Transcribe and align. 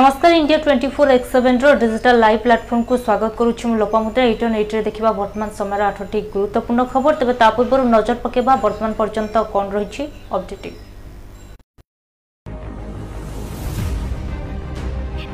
নমস্কার 0.00 0.30
India 0.40 0.58
twenty 0.64 0.88
four 0.96 1.06
x 1.16 1.28
seven 1.34 1.64
digital 1.82 2.16
live 2.24 2.36
প্লাটফর্মকু 2.44 2.94
স্বাগত 3.06 3.32
করুছি 3.40 3.64
মু 3.70 3.74
লোপামুদ্রা 3.82 4.22
এইট 4.30 4.40
অ্যান্ড 4.42 4.56
এইট্রে 4.60 4.80
দেখা 4.86 5.10
বর্তমান 5.22 5.50
সময়ের 5.58 5.82
আঠটি 5.90 6.18
গুরুত্বপূর্ণ 6.34 6.80
খবর 6.92 7.10
তবে 7.20 7.34
তা 7.42 7.48
পূর্ব 7.56 7.72
নজর 7.96 8.16
পকাইবা 8.24 8.52
বর্তমান 8.64 8.92
পর্যন্ত 9.00 9.34
কণ 9.54 9.64
রয়েছে 9.76 10.02
অপডেটিং 10.36 10.72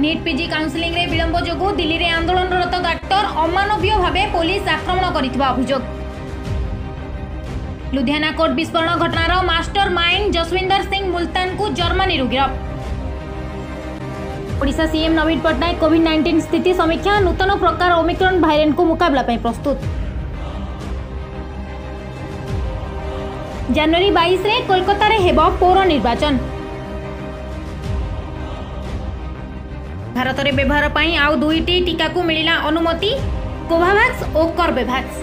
নিট 0.02 0.18
পিজি 0.26 0.46
কাউন্সেলিংরে 0.54 1.02
বিলম্ব 1.12 1.36
যোগ 1.48 1.60
দিল্লিরে 1.80 2.08
আন্দোলনরত 2.18 2.74
ডাক্তার 2.88 3.24
অমানবীয় 3.44 3.96
ভাবে 4.04 4.22
পুলিশ 4.34 4.62
আক্রমণ 4.76 5.04
করিଥିବା 5.16 5.46
অভিযোগ 5.54 5.80
লুধিয়ানা 7.94 8.30
কোর্ট 8.38 8.52
বিস্ফোরণ 8.58 8.90
ঘটনার 9.02 9.32
মাস্টর 9.52 9.86
মাইন্ড 9.98 10.26
যশবিন্দর 10.36 10.80
সিং 10.90 11.00
মুলতানকু 11.14 11.64
জর্মানিরু 11.80 12.26
গিরফ 12.34 12.54
ওড়িশা 14.60 14.86
সিএম 14.92 15.12
ନବୀନ 15.20 15.38
ପଟ୍ଟନାୟକ 15.46 15.76
କୋଭିଡ୍ 15.82 16.02
ନାଇଣ୍ଟିନ୍ 16.08 16.40
ସ୍ଥିତି 16.46 16.70
ସମୀକ୍ଷା 16.80 17.12
ନୂତନ 17.26 17.50
ପ୍ରକାର 17.62 17.90
ଓମିକ୍ରନ୍ 18.00 18.36
ଭାଇରାଣ୍ଟକୁ 18.44 18.82
ମୁକାବିଲା 18.90 19.22
ପାଇଁ 19.28 19.38
ପ୍ରସ୍ତୁତ 19.44 19.76
ଜାନୁଆରୀ 23.76 24.08
ବାଇଶରେ 24.18 24.54
କୋଲକାତାରେ 24.68 25.16
ହେବ 25.26 25.38
ପୌର 25.62 25.78
ନିର୍ବାଚନ 25.92 26.34
ଭାରତରେ 30.18 30.50
ବ୍ୟବହାର 30.60 30.86
ପାଇଁ 30.98 31.10
ଆଉ 31.24 31.34
ଦୁଇଟି 31.44 31.74
ଟିକାକୁ 31.90 32.18
ମିଳିଲା 32.30 32.54
ଅନୁମତି 32.70 33.10
କୋଭାଭ୍ୟାକ୍ସ 33.72 34.20
ଓ 34.40 34.40
କର୍ବେଭ୍ୟାକ୍ସ 34.62 35.16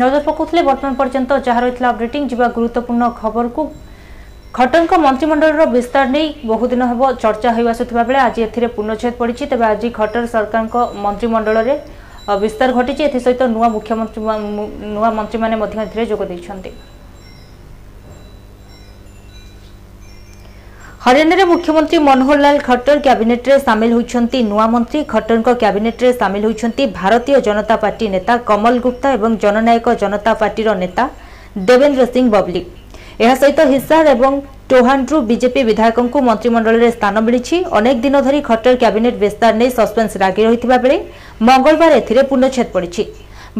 ନଜର 0.00 0.18
ପକାଉଥିଲେ 0.24 0.62
ବର୍ତ୍ତମାନ 0.68 0.92
ପର୍ଯ୍ୟନ୍ତ 1.00 1.30
ଯାହା 1.46 1.60
ରହିଥିଲା 1.64 1.88
ଅପଡେଟିଂ 1.92 2.22
ଯିବା 2.32 2.46
ଗୁରୁତ୍ୱପୂର୍ଣ୍ଣ 2.56 3.04
ଖବରକୁ 3.20 3.62
ଖଟ୍ଟରଙ୍କ 4.58 4.94
ମନ୍ତ୍ରିମଣ୍ଡଳର 5.04 5.64
ବିସ୍ତାର 5.76 6.10
ନେଇ 6.16 6.26
ବହୁଦିନ 6.50 6.88
ହେବ 6.90 7.00
ଚର୍ଚ୍ଚା 7.22 7.50
ହୋଇ 7.58 7.70
ଆସୁଥିବା 7.72 8.02
ବେଳେ 8.08 8.18
ଆଜି 8.26 8.40
ଏଥିରେ 8.46 8.68
ପୂର୍ଣ୍ଣଚ୍ଛେଦ 8.76 9.14
ପଡ଼ିଛି 9.20 9.44
ତେବେ 9.52 9.64
ଆଜି 9.72 9.88
ଖଟ୍ଟର 10.00 10.24
ସରକାରଙ୍କ 10.34 10.74
ମନ୍ତ୍ରିମଣ୍ଡଳରେ 11.06 11.74
ବିସ୍ତାର 12.44 12.68
ଘଟିଛି 12.80 13.00
ଏଥିସହିତ 13.08 13.40
ନୂଆ 13.56 13.66
ମୁଖ୍ୟମନ୍ତ୍ରୀ 13.76 14.20
ନୂଆ 14.96 15.08
ମନ୍ତ୍ରୀମାନେ 15.18 15.56
ମଧ୍ୟ 15.62 15.76
ଏଥିରେ 15.86 16.02
ଯୋଗ 16.12 16.22
ଦେଇଛନ୍ତି 16.32 16.70
হরিয়ানার 21.08 21.50
মুখ্যমন্ত্রী 21.52 21.96
মনোহর 22.08 22.38
লাল 22.44 22.56
খট্টর 22.66 22.96
ক্যাবিনেটে 23.06 23.52
সামিল 23.66 23.90
হয়েছেন 23.96 24.22
নূয়া 24.50 24.66
মন্ত্রী 24.74 24.98
খট্টরঙ্ 25.12 25.44
ক্যাবিনেটে 25.62 26.06
সামিল 26.20 26.42
হয়েছেন 26.48 26.70
ভারতীয় 27.00 27.38
জনতা 27.48 27.74
পার্টি 27.82 28.04
নেতা 28.14 28.32
কমল 28.48 28.74
গুপ্তা 28.84 29.08
এবং 29.18 29.30
জননায়ক 29.42 29.86
জনতা 30.02 30.32
পার্টির 30.40 30.68
নেতা 30.84 31.04
দেবেন্দ্র 31.68 32.00
সিং 32.14 32.24
ববলি 32.34 32.62
এসহিত 33.30 33.58
হিসার 33.72 34.04
এবং 34.16 34.30
টোহানরু 34.70 35.16
বিজেপি 35.30 35.60
বিধায়ক 35.70 35.98
মন্ত্রিমণ্ডলের 36.28 36.94
স্থান 36.96 37.14
মিছে 37.26 37.56
অনেক 37.78 37.96
দিন 38.04 38.14
ধর 38.26 38.34
খট্টর 38.48 38.74
ক্যাবিনেট 38.82 39.14
বিস্তার 39.24 39.52
নিয়ে 39.58 39.70
সসপেন্স 39.78 40.10
লাগি 40.22 40.40
রয়েছে 40.42 40.66
বেড়ে 40.84 40.96
মঙ্গলবার 41.48 41.90
এতে 42.00 42.12
পূর্ণচ্ছেদ 42.30 42.68
পড়েছে 42.74 43.02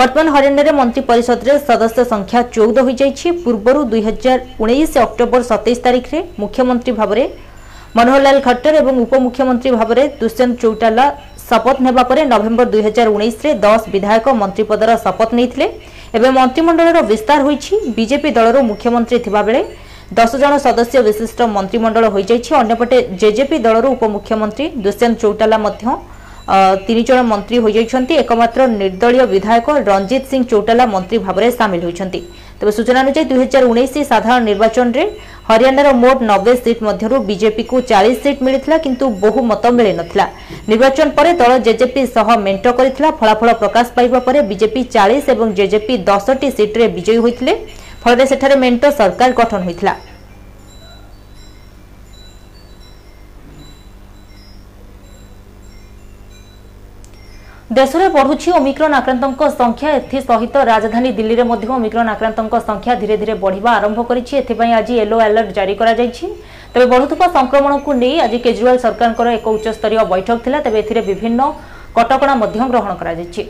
বর্তমান 0.00 0.28
হরিয়ানার 0.34 0.78
মন্ত্রিপরিষদের 0.80 1.56
সদস্য 1.68 1.98
সংখ্যা 2.12 2.40
চৌদ 2.56 2.76
হয়ে 2.86 2.98
যাই 3.00 3.12
পূর্বর 3.42 3.76
দুই 3.92 4.00
হাজার 4.08 4.38
উনিশ 4.62 4.92
অক্টোবর 5.06 5.40
সতেইশ 5.50 5.78
তারিখে 5.86 6.16
মুখ্যমন্ত্রী 6.42 6.90
ভাবে 7.00 7.22
মনোহরলাল 7.96 8.38
খট্টর 8.46 8.74
এবং 8.82 8.94
উপমুখ্যমন্ত্রী 9.04 9.68
ভাবে 9.78 10.02
দুষ্যন্ত 10.20 10.54
চৌটালা 10.62 11.04
শপথ 11.48 11.76
নেওয়া 11.84 12.04
পরে 12.10 12.22
নভেম্বর 12.32 12.66
দুই 12.72 12.82
হাজার 12.86 13.06
উনিশে 13.16 13.50
দশ 13.66 13.80
বিধায়ক 13.94 14.26
মন্ত্রীপদর 14.42 14.88
শপথ 15.04 15.28
নিয়ে 15.36 15.66
এবে 16.16 16.28
মন্ত্রিমণ্ডলর 16.38 16.96
বিস্তার 17.12 17.38
হয়েছে 17.46 17.72
বিজেপি 17.98 18.28
দলর 18.38 18.56
মুখ্যমন্ত্রী 18.70 19.16
থাকবে 19.24 19.58
দশ 20.18 20.30
জন 20.42 20.52
সদস্য 20.66 20.94
বিশিষ্ট 21.08 21.38
মন্ত্রিমণ্ডল 21.56 22.04
হয়ে 22.14 22.26
যাই 22.30 22.40
অন্যপটে 22.60 22.96
জেজেপি 23.20 23.56
দলর 23.66 23.84
উপমুখ্যমন্ত্রী 23.96 24.64
দুষ্যন্ত 24.84 25.14
চৌটালা 25.22 25.56
মধ্য 25.66 25.82
ତିନି 26.46 27.02
ଜଣ 27.08 27.20
ମନ୍ତ୍ରୀ 27.30 27.56
ହୋଇଯାଇଛନ୍ତି 27.64 28.12
ଏକମାତ୍ର 28.22 28.62
ନିର୍ଦ୍ଦଳୀୟ 28.80 29.24
ବିଧାୟକ 29.32 29.66
ରଞ୍ଜିତ 29.88 30.24
ସିଂ 30.30 30.40
ଚୌଟାଲା 30.50 30.84
ମନ୍ତ୍ରୀ 30.94 31.16
ଭାବରେ 31.26 31.48
ସାମିଲ 31.60 31.82
ହୋଇଛନ୍ତି 31.88 32.20
ତେବେ 32.58 32.72
ସୂଚନା 32.76 32.98
ଅନୁଯାୟୀ 33.04 33.24
ଦୁଇ 33.30 33.38
ହଜାର 33.42 33.64
ଉଣେଇଶ 33.72 33.94
ସାଧାରଣ 34.12 34.40
ନିର୍ବାଚନରେ 34.50 35.04
ହରିୟାଣାର 35.48 35.88
ମୋଟ 36.02 36.18
ନବେ 36.30 36.54
ସିଟ୍ 36.64 36.80
ମଧ୍ୟରୁ 36.88 37.16
ବିଜେପିକୁ 37.30 37.74
ଚାଳିଶ 37.90 38.16
ସିଟ୍ 38.24 38.38
ମିଳିଥିଲା 38.46 38.76
କିନ୍ତୁ 38.84 39.04
ବହୁ 39.24 39.40
ମତ 39.50 39.64
ମିଳିନଥିଲା 39.78 40.26
ନିର୍ବାଚନ 40.70 41.06
ପରେ 41.18 41.30
ଦଳ 41.40 41.52
ଜେଜେପି 41.66 42.02
ସହ 42.16 42.26
ମେଣ୍ଟ 42.46 42.64
କରିଥିଲା 42.78 43.08
ଫଳାଫଳ 43.20 43.48
ପ୍ରକାଶ 43.62 43.86
ପାଇବା 43.96 44.18
ପରେ 44.26 44.40
ବିଜେପି 44.50 44.80
ଚାଳିଶ 44.96 45.24
ଏବଂ 45.34 45.48
ଜେଜେପି 45.58 45.94
ଦଶଟି 46.10 46.48
ସିଟ୍ରେ 46.58 46.84
ବିଜୟୀ 46.96 47.16
ହୋଇଥିଲେ 47.24 47.52
ଫଳରେ 48.02 48.24
ସେଠାରେ 48.30 48.56
ମେଣ୍ଟ 48.64 48.82
ସରକାର 48.98 49.30
ଗଠନ 49.40 49.60
ହୋଇଥିଲା 49.68 49.94
ଦେଶରେ 57.76 58.04
ବଢ଼ୁଛି 58.12 58.50
ଓମିକ୍ରନ୍ 58.58 58.94
ଆକ୍ରାନ୍ତଙ୍କ 58.98 59.48
ସଂଖ୍ୟା 59.56 59.88
ଏଥିସହିତ 59.96 60.54
ରାଜଧାନୀ 60.70 61.08
ଦିଲ୍ଲୀରେ 61.18 61.44
ମଧ୍ୟ 61.50 61.66
ଓମିକ୍ରନ୍ 61.78 62.10
ଆକ୍ରାନ୍ତଙ୍କ 62.12 62.54
ସଂଖ୍ୟା 62.68 62.92
ଧୀରେ 63.00 63.16
ଧୀରେ 63.22 63.34
ବଢ଼ିବା 63.42 63.70
ଆରମ୍ଭ 63.80 64.00
କରିଛି 64.10 64.32
ଏଥିପାଇଁ 64.42 64.70
ଆଜି 64.78 64.94
ୟେଲୋ 65.00 65.18
ଆଲର୍ଟ 65.26 65.48
ଜାରି 65.58 65.74
କରାଯାଇଛି 65.80 66.24
ତେବେ 66.72 66.86
ବଢ଼ୁଥିବା 66.94 67.26
ସଂକ୍ରମଣକୁ 67.36 67.90
ନେଇ 68.02 68.16
ଆଜି 68.28 68.38
କେଜରିୱାଲ 68.46 68.78
ସରକାରଙ୍କର 68.86 69.28
ଏକ 69.38 69.46
ଉଚ୍ଚସ୍ତରୀୟ 69.56 69.96
ବୈଠକ 70.14 70.36
ଥିଲା 70.46 70.58
ତେବେ 70.64 70.78
ଏଥିରେ 70.84 71.00
ବିଭିନ୍ନ 71.10 71.40
କଟକଣା 71.98 72.34
ମଧ୍ୟ 72.42 72.56
ଗ୍ରହଣ 72.72 72.90
କରାଯାଇଛି 73.00 73.42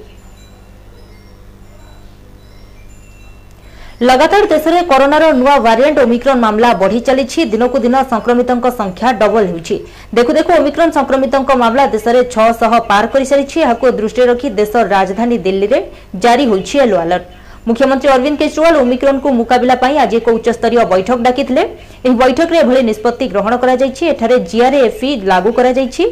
ଲଗାତାର 4.05 4.47
ଦେଶରେ 4.49 4.81
କରୋନାର 4.89 5.29
ନୂଆ 5.37 5.53
ଭାରିଆଣ୍ଟ 5.67 5.99
ଓମିକ୍ରନ୍ 6.07 6.41
ମାମଲା 6.45 6.71
ବଢ଼ି 6.81 6.99
ଚାଲିଛି 7.07 7.45
ଦିନକୁ 7.53 7.79
ଦିନ 7.85 8.03
ସଂକ୍ରମିତଙ୍କ 8.11 8.69
ସଂଖ୍ୟା 8.81 9.13
ଡବଲ 9.23 9.43
ହେଉଛି 9.53 9.77
ଦେଖୁ 10.17 10.33
ଦେଖୁ 10.39 10.51
ଓମିକ୍ରନ୍ 10.61 10.93
ସଂକ୍ରମିତଙ୍କ 10.99 11.51
ମାମଲା 11.63 11.85
ଦେଶରେ 11.95 12.21
ଛଅଶହ 12.35 12.73
ପାର 12.91 13.03
କରିସାରିଛି 13.15 13.57
ଏହାକୁ 13.67 13.85
ଦୃଷ୍ଟିରେ 14.01 14.27
ରଖି 14.33 14.49
ଦେଶ 14.61 14.73
ରାଜଧାନୀ 14.95 15.37
ଦିଲ୍ଲୀରେ 15.47 15.79
ଜାରି 16.25 16.45
ହୋଇଛି 16.53 16.77
ୟେଲୋ 16.85 16.97
ଆଲର୍ଟ 17.05 17.27
ମୁଖ୍ୟମନ୍ତ୍ରୀ 17.69 18.09
ଅରବିନ୍ଦ 18.17 18.37
କେଜରିୱାଲ 18.43 18.77
ଓମିକ୍ରନ୍କୁ 18.85 19.29
ମୁକାବିଲା 19.41 19.75
ପାଇଁ 19.85 19.95
ଆଜି 20.05 20.17
ଏକ 20.21 20.27
ଉଚ୍ଚସ୍ତରୀୟ 20.37 20.77
ବୈଠକ 20.95 21.19
ଡାକିଥିଲେ 21.29 21.63
ଏହି 22.07 22.15
ବୈଠକରେ 22.23 22.59
ଏଭଳି 22.65 22.81
ନିଷ୍ପତ୍ତି 22.91 23.25
ଗ୍ରହଣ 23.35 23.53
କରାଯାଇଛି 23.63 24.03
ଏଠାରେ 24.13 24.37
ଜିଆର୍ଏଏଫ୍ଇ 24.51 25.11
ଲାଗୁ 25.31 25.51
କରାଯାଇଛି 25.59 26.03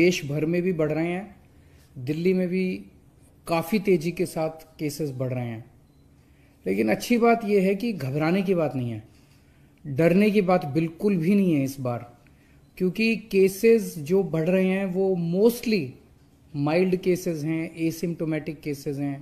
देश 0.02 0.22
भर 0.32 0.46
में 0.54 0.62
भी 0.62 0.74
बढ़ 0.74 0.92
रहे 0.92 1.08
हैं 1.12 1.26
दिल्ली 2.06 2.34
में 2.34 2.48
भी 2.50 2.64
काफ़ी 3.48 3.80
तेज़ी 3.86 4.12
के 4.18 4.26
साथ 4.26 4.62
केसेस 4.80 5.12
बढ़ 5.18 5.34
रहे 5.34 5.46
हैं 5.46 5.64
लेकिन 6.68 6.90
अच्छी 6.92 7.18
बात 7.20 7.44
यह 7.46 7.64
है 7.68 7.74
कि 7.76 7.92
घबराने 7.94 8.42
की 8.50 8.54
बात 8.56 8.76
नहीं 8.76 8.92
है 8.92 9.04
डरने 9.96 10.30
की 10.32 10.42
बात 10.52 10.66
बिल्कुल 10.74 11.16
भी 11.18 11.34
नहीं 11.36 11.54
है 11.54 11.64
इस 11.64 11.80
बार 11.88 12.10
क्योंकि 12.78 13.16
केसेस 13.32 13.94
जो 14.12 14.24
बढ़ 14.36 14.48
रहे 14.50 14.66
हैं 14.68 14.86
वो 14.94 15.14
मोस्टली 15.16 15.84
माइल्ड 16.70 16.96
केसेस 17.02 17.44
हैं 17.44 17.70
एसिम्टोमेटिक 17.88 18.60
केसेस 18.62 18.98
हैं 18.98 19.18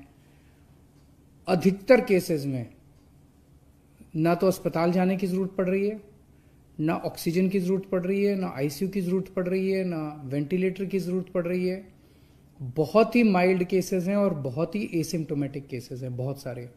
अधिकतर 1.53 2.01
केसेस 2.11 2.45
में 2.45 2.65
ना 4.15 4.35
तो 4.35 4.47
अस्पताल 4.47 4.91
जाने 4.91 5.15
की 5.17 5.27
ज़रूरत 5.27 5.51
पड़ 5.57 5.67
रही 5.69 5.87
है 5.87 5.99
ना 6.79 6.95
ऑक्सीजन 7.05 7.49
की 7.49 7.59
ज़रूरत 7.59 7.85
पड़ 7.91 8.01
रही 8.05 8.23
है 8.23 8.35
ना 8.39 8.53
आईसीयू 8.57 8.89
की 8.91 9.01
ज़रूरत 9.01 9.27
पड़ 9.35 9.47
रही 9.47 9.69
है 9.71 9.83
ना 9.85 10.01
वेंटिलेटर 10.33 10.85
की 10.93 10.99
ज़रूरत 10.99 11.29
पड़ 11.33 11.45
रही 11.47 11.67
है 11.67 11.75
बहुत 12.61 13.15
ही 13.15 13.21
माइल्ड 13.23 13.63
केसेस 13.67 14.07
हैं 14.07 14.15
और 14.15 14.33
बहुत 14.41 14.75
ही 14.75 14.89
एसिम्टोमेटिक 14.99 15.65
केसेस 15.67 16.01
हैं 16.03 16.15
बहुत 16.17 16.41
सारे 16.41 16.67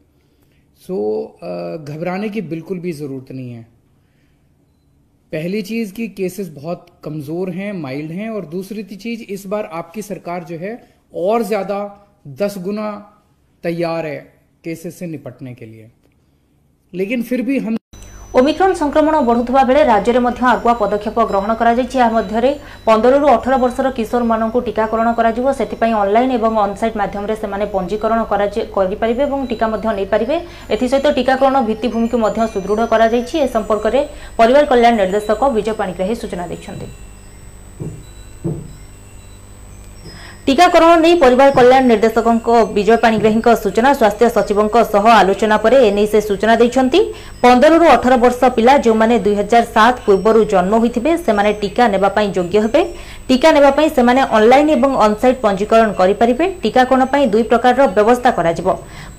सो 0.85 0.95
so, 1.31 1.87
घबराने 1.93 2.29
की 2.29 2.41
बिल्कुल 2.53 2.79
भी 2.85 2.91
ज़रूरत 2.91 3.31
नहीं 3.31 3.51
है 3.51 3.61
पहली 5.31 5.61
चीज़ 5.61 5.93
की 5.93 6.07
केसेस 6.17 6.49
बहुत 6.55 6.85
कमज़ोर 7.03 7.49
हैं 7.53 7.71
माइल्ड 7.81 8.11
हैं 8.11 8.29
और 8.29 8.45
दूसरी 8.55 8.83
चीज़ 8.95 9.21
इस 9.23 9.45
बार 9.53 9.65
आपकी 9.81 10.01
सरकार 10.09 10.43
जो 10.53 10.57
है 10.59 10.75
और 11.25 11.43
ज़्यादा 11.53 11.79
दस 12.39 12.57
गुना 12.67 12.89
तैयार 13.63 14.05
है 14.05 14.17
केसेस 14.63 14.97
से 14.99 15.07
निपटने 15.07 15.53
के 15.55 15.65
लिए 15.65 15.91
लेकिन 16.93 17.23
फिर 17.23 17.41
भी 17.45 17.57
हम 17.59 17.77
ଓମିକ୍ରନ୍ 18.39 18.73
ସଂକ୍ରମଣ 18.79 19.15
ବଢ଼ୁଥିବା 19.27 19.61
ବେଳେ 19.67 19.81
ରାଜ୍ୟରେ 19.91 20.19
ମଧ୍ୟ 20.25 20.41
ଆଗୁଆ 20.53 20.73
ପଦକ୍ଷେପ 20.81 21.17
ଗ୍ରହଣ 21.29 21.51
କରାଯାଇଛି 21.59 21.95
ଏହା 21.99 22.09
ମଧ୍ୟରେ 22.15 22.51
ପନ୍ଦରରୁ 22.87 23.25
ଅଠର 23.35 23.53
ବର୍ଷର 23.63 23.87
କିଶୋରମାନଙ୍କୁ 23.99 24.59
ଟିକାକରଣ 24.67 25.07
କରାଯିବ 25.19 25.47
ସେଥିପାଇଁ 25.59 25.93
ଅନ୍ଲାଇନ୍ 26.03 26.31
ଏବଂ 26.39 26.53
ଅନ୍ସାଇଟ୍ 26.65 26.97
ମାଧ୍ୟମରେ 27.01 27.35
ସେମାନେ 27.43 27.65
ପଞ୍ଜୀକରଣ 27.75 28.19
କରିପାରିବେ 28.75 29.23
ଏବଂ 29.27 29.39
ଟିକା 29.53 29.65
ମଧ୍ୟ 29.73 29.87
ନେଇପାରିବେ 29.99 30.35
ଏଥିସହିତ 30.75 31.07
ଟିକାକରଣ 31.19 31.55
ଭିତ୍ତିଭୂମିକୁ 31.69 32.17
ମଧ୍ୟ 32.25 32.43
ସୁଦୃଢ଼ 32.55 32.83
କରାଯାଇଛି 32.93 33.35
ଏ 33.45 33.47
ସମ୍ପର୍କରେ 33.55 33.99
ପରିବାର 34.39 34.63
କଲ୍ୟାଣ 34.71 34.93
ନିର୍ଦ୍ଦେଶକ 35.01 35.41
ବିଜୟ 35.57 35.73
ପାଣିଗ୍ରାହୀ 35.81 36.13
ସୂଚନା 36.21 36.43
ଦେଇଛନ୍ତି 36.51 36.87
টিকাকরণ 40.47 40.95
নেই 41.05 41.15
পরিবার 41.23 41.49
কল্যাণ 41.57 41.83
নির্দেশকঙ্ক 41.91 42.47
বিজয় 42.77 42.99
পাণিগ্রাহীଙ୍କ 43.03 43.47
ସୂଚନା 43.63 43.89
ସ୍ୱାସ୍ଥ୍ୟ 43.99 44.25
ସଚିବଙ୍କ 44.35 44.75
ସହ 44.93 45.05
ଆଲୋଚନା 45.21 45.55
ପରେ 45.63 45.77
ଏନେଇ 45.89 46.07
ସେ 46.11 46.19
ସୂଚନା 46.29 46.53
ଦେଇଛନ୍ତି 46.61 46.99
ପନ୍ଦରରୁ 47.43 47.85
ଅଠର 47.95 48.13
ବର୍ଷ 48.23 48.39
ପିଲା 48.57 48.73
ଯେଉଁମାନେ 48.85 49.15
ଦୁଇ 49.25 49.35
ହଜାର 49.39 49.63
ସାତ 49.75 49.95
ପୂର୍ବରୁ 50.05 50.39
ଜନ୍ମ 50.53 50.73
ହୋଇଥିବେ 50.83 51.11
ସେମାନେ 51.25 51.51
ଟିକା 51.61 51.83
ନେବା 51.93 52.09
ପାଇଁ 52.17 52.27
ଯୋଗ୍ୟ 52.37 52.57
ହେବେ 52.65 52.81
ଟିକା 53.29 53.49
ନେବା 53.55 53.71
ପାଇଁ 53.77 53.87
ସେମାନେ 53.97 54.21
ଅନ୍ଲାଇନ୍ 54.37 54.67
ଏବଂ 54.77 54.91
ଅନ୍ସାଇଟ୍ 55.05 55.37
ପଞ୍ଜୀକରଣ 55.45 55.87
କରିପାରିବେ 55.99 56.45
ଟିକାକରଣ 56.63 57.01
ପାଇଁ 57.13 57.23
ଦୁଇ 57.33 57.43
ପ୍ରକାରର 57.51 57.83
ବ୍ୟବସ୍ଥା 57.95 58.29
କରାଯିବ 58.37 58.67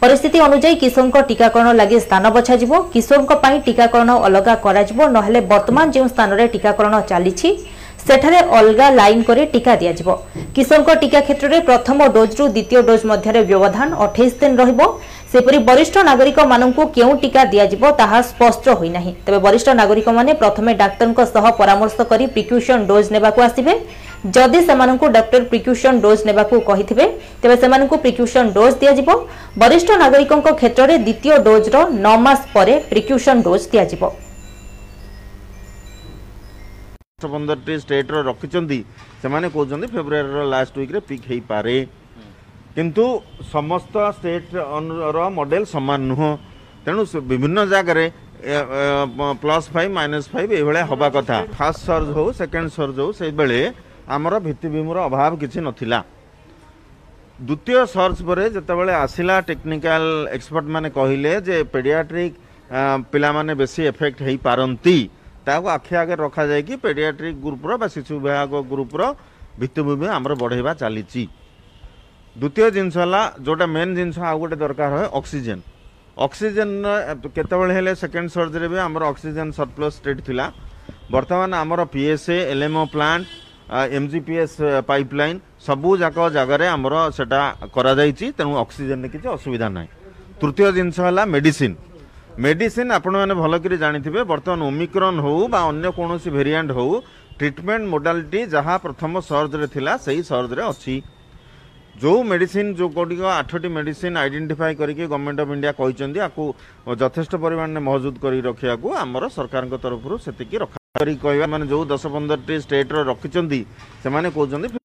ପରିସ୍ଥିତି 0.02 0.38
ଅନୁଯାୟୀ 0.46 0.74
କିଶୋରଙ୍କ 0.82 1.16
ଟିକାକରଣ 1.30 1.66
ଲାଗି 1.80 1.98
ସ୍ଥାନ 2.06 2.24
ବଛାଯିବ 2.36 2.72
କିଶୋରଙ୍କ 2.94 3.30
ପାଇଁ 3.44 3.56
ଟିକାକରଣ 3.68 4.08
ଅଲଗା 4.26 4.54
କରାଯିବ 4.64 4.98
ନହେଲେ 5.16 5.40
ବର୍ତ୍ତମାନ 5.50 5.86
ଯେଉଁ 5.94 6.06
ସ୍ଥାନରେ 6.12 6.44
ଟିକାକରଣ 6.54 6.94
ଚାଲିଛି 7.10 7.50
ସେଠାରେ 8.08 8.40
ଅଲଗା 8.56 8.88
ଲାଇନ୍ 8.98 9.22
କରି 9.28 9.44
ଟିକା 9.54 9.72
ଦିଆଯିବ 9.80 10.08
କିଶୋରଙ୍କ 10.56 10.90
ଟିକା 11.02 11.20
କ୍ଷେତ୍ରରେ 11.28 11.58
ପ୍ରଥମ 11.70 11.98
ଡୋଜ୍ରୁ 12.16 12.44
ଦ୍ୱିତୀୟ 12.54 12.80
ଡୋଜ୍ 12.90 13.04
ମଧ୍ୟରେ 13.10 13.40
ବ୍ୟବଧାନ 13.50 13.88
ଅଠେଇଶ 14.04 14.32
ଦିନ 14.42 14.52
ରହିବ 14.62 14.80
ସେପରି 15.32 15.58
ବରିଷ୍ଠ 15.70 15.94
ନାଗରିକମାନଙ୍କୁ 16.10 16.82
କେଉଁ 16.96 17.12
ଟିକା 17.24 17.42
ଦିଆଯିବ 17.54 17.84
ତାହା 18.00 18.18
ସ୍ପଷ୍ଟ 18.30 18.64
ହୋଇନାହିଁ 18.80 19.12
ତେବେ 19.26 19.38
ବରିଷ୍ଠ 19.46 19.66
ନାଗରିକମାନେ 19.80 20.30
ପ୍ରଥମେ 20.42 20.72
ଡାକ୍ତରଙ୍କ 20.82 21.20
ସହ 21.34 21.44
ପରାମର୍ଶ 21.60 21.98
କରି 22.10 22.24
ପ୍ରିକ୍ୟୁସନ୍ 22.36 22.82
ଡୋଜ୍ 22.90 23.12
ନେବାକୁ 23.16 23.38
ଆସିବେ 23.48 23.74
ଯଦି 24.36 24.60
ସେମାନଙ୍କୁ 24.68 25.06
ଡକ୍ଟର 25.18 25.40
ପ୍ରିକ୍ୟୁସନ୍ 25.52 26.00
ଡୋଜ୍ 26.06 26.22
ନେବାକୁ 26.30 26.54
କହିଥିବେ 26.70 27.04
ତେବେ 27.42 27.56
ସେମାନଙ୍କୁ 27.64 27.96
ପ୍ରିକ୍ୟୁସନ୍ 28.04 28.48
ଡୋଜ୍ 28.58 28.74
ଦିଆଯିବ 28.82 29.08
ବରିଷ୍ଠ 29.62 29.88
ନାଗରିକଙ୍କ 30.04 30.48
କ୍ଷେତ୍ରରେ 30.60 30.94
ଦ୍ୱିତୀୟ 31.06 31.34
ଡୋଜ୍ର 31.48 31.76
ନଅ 32.04 32.16
ମାସ 32.26 32.40
ପରେ 32.56 32.74
ପ୍ରିକ୍ୟୁସନ୍ 32.90 33.38
ଡୋଜ୍ 33.48 33.64
ଦିଆଯିବ 33.74 34.04
पन्धर 37.24 37.56
टीट्र 37.66 38.14
रिन्छ 38.24 39.88
फेब्रुअरी 39.92 40.50
लास्ट 40.50 40.76
विक 40.78 40.90
पिकपे 41.08 41.78
कि 42.78 42.92
समस्तेट 43.52 44.48
र 44.54 45.28
मडेल् 45.36 45.64
समान 45.70 46.02
नुह 46.10 46.20
तेणु 46.86 47.04
विभिन्न 47.30 47.64
जग्गा 47.70 49.32
प्लस 49.44 49.68
फाइभ 49.74 49.90
मइनस 49.98 50.28
फाइभ 50.32 50.52
एभए 50.58 50.82
हे 50.90 51.10
कथा 51.16 51.40
फास्ट 51.56 51.80
सर्ज 51.86 52.08
हौ 52.16 52.30
सेकेन्ड 52.42 52.70
सर्ज 52.76 52.98
हौ 52.98 53.10
सहीबे 53.22 53.64
आम 54.18 54.28
भिमिर 54.38 54.96
अभाव 55.06 55.36
कि 55.44 55.48
नित 55.68 55.84
सर्जपेब 57.96 58.90
आसला 59.02 59.40
टेक्ल 59.52 60.28
एक्सपर्ट 60.34 60.64
मे 60.80 61.58
पेडियाट्रिक 61.76 62.36
पि 63.12 63.54
बेसी 63.64 63.84
एफेक्ट 63.96 64.22
है 64.30 64.36
पारि 64.48 65.00
ତାହାକୁ 65.46 65.68
ଆଖି 65.76 65.94
ଆଗରେ 66.00 66.20
ରଖାଯାଇକି 66.26 66.74
ପେଡ଼ିଆଟ୍ରିକ୍ 66.84 67.36
ଗ୍ରୁପ୍ର 67.46 67.72
ବା 67.82 67.86
ଶିଶୁ 67.96 68.14
ବିଭାଗ 68.26 68.52
ଗ୍ରୁପ୍ର 68.72 69.02
ଭିତ୍ତିଭୂମି 69.62 70.06
ଆମର 70.16 70.32
ବଢ଼େଇବା 70.42 70.72
ଚାଲିଛି 70.82 71.22
ଦ୍ୱିତୀୟ 72.40 72.68
ଜିନିଷ 72.76 72.96
ହେଲା 73.02 73.20
ଯେଉଁଟା 73.46 73.66
ମେନ୍ 73.76 73.90
ଜିନିଷ 73.98 74.18
ଆଉ 74.30 74.36
ଗୋଟେ 74.42 74.56
ଦରକାର 74.64 74.90
ହୁଏ 74.96 75.06
ଅକ୍ସିଜେନ୍ 75.20 75.62
ଅକ୍ସିଜେନ୍ 76.26 76.72
କେତେବେଳେ 77.36 77.72
ହେଲେ 77.78 77.92
ସେକେଣ୍ଡ 78.02 78.28
ସର୍ଜରେ 78.36 78.66
ବି 78.74 78.78
ଆମର 78.86 79.02
ଅକ୍ସିଜେନ୍ 79.12 79.50
ସରପ୍ଲସ୍ 79.58 79.96
ଷ୍ଟେଟ୍ 80.00 80.20
ଥିଲା 80.28 80.46
ବର୍ତ୍ତମାନ 81.14 81.50
ଆମର 81.64 81.80
P 81.94 82.00
S 82.14 82.28
A 82.36 82.38
LMO 82.52 82.82
plant 82.96 83.26
M 83.96 84.06
G 84.12 84.18
P 84.26 84.34
S 84.44 84.58
pipeline 84.90 85.38
ସବୁଯାକ 85.68 86.16
ଜାଗାରେ 86.36 86.66
ଆମର 86.76 86.94
ସେଟା 87.18 87.40
କରାଯାଇଛି 87.74 88.26
ତେଣୁ 88.38 88.52
ଅକ୍ସିଜେନ୍ରେ 88.64 89.08
କିଛି 89.14 89.26
ଅସୁବିଧା 89.36 89.68
ନାହିଁ 89.76 89.90
ତୃତୀୟ 90.40 90.66
ଜିନିଷ 90.78 90.98
ହେଲା 91.06 91.22
ମେଡ଼ିସିନ୍ 91.34 91.74
মেডিসিন 92.44 92.88
আপনার 92.98 93.28
ভালো 93.44 93.56
করে 93.62 93.76
জাঁথিবে 93.82 94.20
বর্তমান 94.32 94.60
ওমিক্রন 94.70 95.16
হো 95.24 95.32
বা 95.52 95.60
অন্য 95.70 95.84
কোণী 95.98 96.30
ভেরিয়ান্ট 96.38 96.70
হো 96.78 96.84
ট্রিটমেন্ট 97.38 97.84
মোডালিটি 97.94 98.40
যা 98.54 98.60
প্রথম 98.84 99.10
সর্জরে 99.28 99.66
লা 99.86 99.94
সেই 100.06 100.20
সর্জরে 100.30 100.62
অছি 100.72 100.94
যে 102.02 102.12
মেডিসিন 102.32 102.66
যেগুড়ি 102.78 103.16
আঠটি 103.40 103.68
মেডিসিন 103.78 104.12
আইডেন্টিফাই 104.22 104.72
করি 104.80 104.92
গভর্নমেন্ট 104.98 105.38
অফ 105.42 105.48
ইন্ডিয়া 105.56 105.72
কিন্তু 105.78 106.18
আকু 106.28 106.42
যথেষ্ট 107.02 107.32
পরিমাণে 107.42 107.80
মজুদ 107.90 108.14
করে 108.22 108.36
রক্ষা 108.48 108.98
আমার 109.04 109.22
সরকার 109.38 109.62
তরফর 109.84 110.12
সেটি 110.24 110.42
রক্ষা 110.64 110.80
করি 111.00 111.12
কে 111.22 111.46
মানে 111.52 111.64
যে 111.70 111.76
দশ 111.92 112.04
পনেরোটি 112.14 112.54
স্টেট্র 112.66 112.96
রক্ষি 113.10 113.28
সে 114.02 114.08
কোথাও 114.36 114.84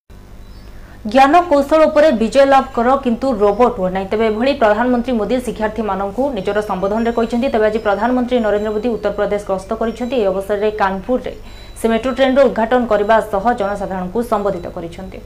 ଜ୍ଞାନ 1.03 1.36
କୌଶଳ 1.51 1.86
ଉପରେ 1.89 2.09
ବିଜୟ 2.18 2.44
ଲାଭ 2.48 2.65
କର 2.74 2.89
କିନ୍ତୁ 3.03 3.27
ରୋବୋଟ 3.44 3.69
ହୁଏ 3.81 3.89
ନାହିଁ 3.94 4.07
ତେବେ 4.09 4.25
ଏଭଳି 4.31 4.51
ପ୍ରଧାନମନ୍ତ୍ରୀ 4.63 5.12
ମୋଦି 5.19 5.36
ଶିକ୍ଷାର୍ଥୀମାନଙ୍କୁ 5.45 6.24
ନିଜର 6.36 6.59
ସମ୍ବୋଧନରେ 6.69 7.12
କହିଛନ୍ତି 7.18 7.48
ତେବେ 7.53 7.65
ଆଜି 7.69 7.80
ପ୍ରଧାନମନ୍ତ୍ରୀ 7.86 8.38
ନରେନ୍ଦ୍ର 8.45 8.69
ମୋଦି 8.75 8.89
ଉତ୍ତରପ୍ରଦେଶ 8.95 9.42
ଗସ୍ତ 9.51 9.69
କରିଛନ୍ତି 9.81 10.15
ଏହି 10.21 10.27
ଅବସରରେ 10.31 10.69
କାନପୁରରେ 10.81 11.33
ସେ 11.81 11.86
ମେଟ୍ରୋ 11.94 12.12
ଟ୍ରେନ୍ର 12.18 12.39
ଉଦ୍ଘାଟନ 12.50 12.81
କରିବା 12.94 13.15
ସହ 13.31 13.44
ଜନସାଧାରଣଙ୍କୁ 13.62 14.19
ସମ୍ବୋଧିତ 14.31 14.65
କରିଛନ୍ତି 14.75 15.19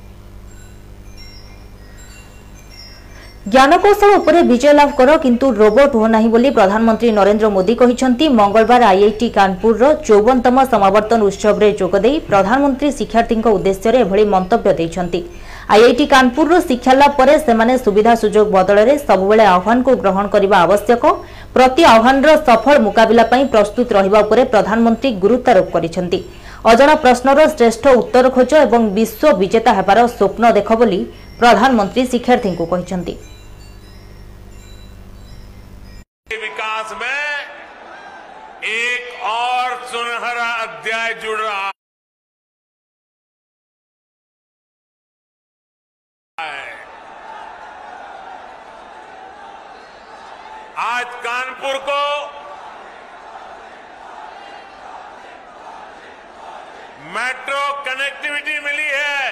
ଜ୍ଞାନକୌଶଳ 3.54 4.10
ଉପରେ 4.22 4.40
ବିଜୟ 4.52 4.72
ଲାଭ 4.80 4.90
କର 5.00 5.10
କିନ୍ତୁ 5.26 5.46
ରୋବୋଟ 5.62 5.92
ହୁଅ 6.00 6.10
ନାହିଁ 6.16 6.30
ବୋଲି 6.36 6.50
ପ୍ରଧାନମନ୍ତ୍ରୀ 6.58 7.10
ନରେନ୍ଦ୍ର 7.20 7.48
ମୋଦି 7.56 7.74
କହିଛନ୍ତି 7.82 8.26
ମଙ୍ଗଳବାର 8.40 8.82
ଆଇଆଇଟି 8.92 9.28
କାନପୁରର 9.38 9.84
ଚଉବନତମ 10.08 10.56
ସମାବର୍ତ୍ତନ 10.74 11.20
ଉତ୍ସବରେ 11.30 11.68
ଯୋଗଦେଇ 11.82 12.16
ପ୍ରଧାନମନ୍ତ୍ରୀ 12.30 12.90
ଶିକ୍ଷାର୍ଥୀଙ୍କ 13.00 13.46
ଉଦ୍ଦେଶ୍ୟରେ 13.58 13.98
ଏଭଳି 14.06 14.24
ମନ୍ତବ୍ୟ 14.36 14.70
ଦେଇଛନ୍ତି 14.80 15.22
ଆଇଆଇଟି 15.74 16.06
କାନପୁରରୁ 16.14 16.58
ଶିକ୍ଷା 16.70 16.94
ଲାଭ 16.98 17.14
ପରେ 17.20 17.36
ସେମାନେ 17.46 17.76
ସୁବିଧା 17.84 18.12
ସୁଯୋଗ 18.24 18.48
ବଦଳରେ 18.56 18.94
ସବୁବେଳେ 19.08 19.46
ଆହ୍ୱାନକୁ 19.52 19.92
ଗ୍ରହଣ 20.04 20.26
କରିବା 20.36 20.58
ଆବଶ୍ୟକ 20.66 21.04
ପ୍ରତି 21.56 21.84
ଆହ୍ୱାନର 21.94 22.32
ସଫଳ 22.50 22.74
ମୁକାବିଲା 22.88 23.24
ପାଇଁ 23.32 23.44
ପ୍ରସ୍ତୁତ 23.56 23.88
ରହିବା 23.98 24.20
ଉପରେ 24.26 24.44
ପ୍ରଧାନମନ୍ତ୍ରୀ 24.54 25.10
ଗୁରୁତ୍ୱାରୋପ 25.24 25.68
କରିଛନ୍ତି 25.76 26.20
ଅଜଣା 26.72 26.96
ପ୍ରଶ୍ନର 27.06 27.40
ଶ୍ରେଷ୍ଠ 27.56 27.84
ଉତ୍ତର 28.02 28.26
ଖୋଜ 28.38 28.50
ଏବଂ 28.66 28.82
ବିଶ୍ୱ 28.98 29.28
ବିଜେତା 29.42 29.70
ହେବାର 29.80 30.00
ସ୍ୱପ୍ନ 30.18 30.44
ଦେଖ 30.58 30.70
ବୋଲି 30.82 31.00
ପ୍ରଧାନମନ୍ତ୍ରୀ 31.42 32.04
ଶିକ୍ଷାର୍ଥୀଙ୍କୁ 32.14 32.66
କହିଛନ୍ତି 32.74 33.14
विकास 36.46 36.86
में 37.02 37.24
एक 38.82 39.32
और 39.38 39.70
सुनहरा 39.94 40.50
अध्याय 40.66 41.14
जुड़ 41.24 41.40
रहा 41.46 41.72
आज 50.78 51.14
कानपुर 51.26 51.78
को 51.90 52.00
मेट्रो 57.14 57.64
कनेक्टिविटी 57.86 58.60
मिली 58.66 58.88
है 58.92 59.32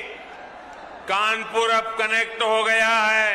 कानपुर 1.14 1.70
अब 1.82 1.96
कनेक्ट 2.02 2.42
हो 2.44 2.64
गया 2.64 2.96
है 3.10 3.32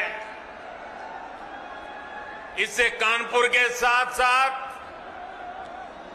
इससे 2.62 2.88
कानपुर 3.06 3.48
के 3.56 3.68
साथ 3.82 4.12
साथ 4.24 4.62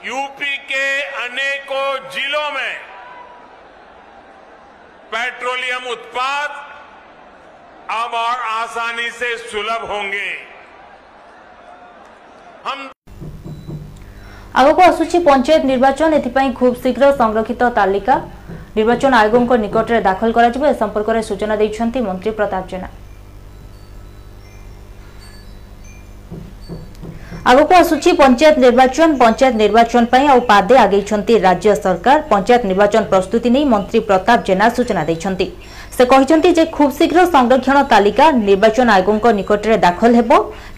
यूपी 0.05 0.55
के 0.71 0.83
अनेकों 1.23 2.09
जिलों 2.09 2.49
में 2.51 2.75
पेट्रोलियम 5.13 5.89
उत्पाद 5.91 6.49
अब 7.95 8.13
और 8.19 8.41
आसानी 8.51 9.09
से 9.17 9.35
सुलभ 9.49 9.83
होंगे 9.89 10.25
हम 12.67 12.89
आगक 14.61 14.79
आसूरी 14.83 15.19
पंचायत 15.25 15.65
निर्वाचन 15.65 16.13
ए 16.21 16.51
खूब 16.59 16.75
शीघ्र 16.83 17.11
संरक्षित 17.15 17.63
तालिका 17.79 18.17
निर्वाचन 18.77 19.13
आयोग 19.19 19.53
निकट 19.65 19.91
में 19.91 20.01
दाखल 20.03 20.33
हो 20.37 20.73
संपर्क 20.83 21.09
में 21.09 21.21
सूचना 21.31 21.55
देखते 21.65 22.01
मंत्री 22.11 22.31
प्रताप 22.39 22.67
जेना 22.71 22.89
ଆଗକୁ 27.49 27.73
ଆସୁଛି 27.75 28.11
ପଞ୍ଚାୟତ 28.17 28.55
ନିର୍ବାଚନ 28.63 29.07
ପଞ୍ଚାୟତ 29.21 29.55
ନିର୍ବାଚନ 29.61 30.03
ପାଇଁ 30.11 30.25
ଆଉ 30.33 30.41
ପାଦେ 30.49 30.75
ଆଗେଇଛନ୍ତି 30.81 31.33
ରାଜ୍ୟ 31.45 31.73
ସରକାର 31.85 32.17
ପଞ୍ଚାୟତ 32.31 32.61
ନିର୍ବାଚନ 32.71 33.01
ପ୍ରସ୍ତୁତି 33.13 33.49
ନେଇ 33.55 33.65
ମନ୍ତ୍ରୀ 33.73 33.99
ପ୍ରତାପ 34.09 34.37
ଜେନା 34.49 34.65
ସୂଚନା 34.77 35.01
ଦେଇଛନ୍ତି 35.09 35.47
ସେ 35.95 36.03
କହିଛନ୍ତି 36.11 36.49
ଯେ 36.57 36.63
ଖୁବ୍ 36.75 36.91
ଶୀଘ୍ର 36.99 37.19
ସଂରକ୍ଷଣ 37.35 37.77
ତାଲିକା 37.93 38.25
ନିର୍ବାଚନ 38.47 38.87
ଆୟୋଗଙ୍କ 38.99 39.27
ନିକଟରେ 39.39 39.77
ଦାଖଲ 39.85 40.09
ହେବ 40.19 40.31